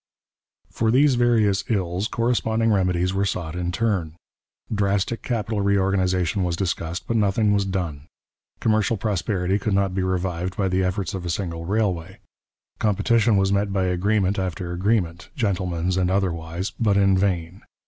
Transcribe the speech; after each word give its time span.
For 0.71 0.89
these 0.89 1.13
various 1.13 1.63
ills 1.69 2.07
corresponding 2.07 2.71
remedies 2.71 3.13
were 3.13 3.23
sought 3.23 3.55
in 3.55 3.71
turn. 3.71 4.15
Drastic 4.73 5.21
capital 5.21 5.61
reorganization 5.61 6.43
was 6.43 6.55
discussed, 6.55 7.07
but 7.07 7.17
nothing 7.17 7.53
was 7.53 7.65
done. 7.65 8.07
Commercial 8.59 8.97
prosperity 8.97 9.59
could 9.59 9.75
not 9.75 9.93
be 9.93 10.01
revived 10.01 10.57
by 10.57 10.69
the 10.69 10.83
efforts 10.83 11.13
of 11.13 11.23
a 11.23 11.29
single 11.29 11.65
railway. 11.65 12.17
Competition 12.79 13.37
was 13.37 13.53
met 13.53 13.71
by 13.71 13.83
agreement 13.83 14.39
after 14.39 14.71
agreement, 14.71 15.29
'gentleman's' 15.35 15.97
and 15.97 16.09
otherwise, 16.09 16.71
but 16.79 16.97
in 16.97 17.15
vain. 17.15 17.61